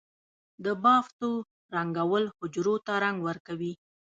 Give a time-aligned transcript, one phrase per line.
[0.63, 1.29] د بافتو
[1.75, 3.73] رنگول حجرو ته رنګ ورکوي.